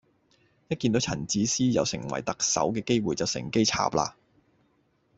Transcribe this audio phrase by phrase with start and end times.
[0.67, 4.17] 一見到陳智思有成為特首嘅機會就乘機插啦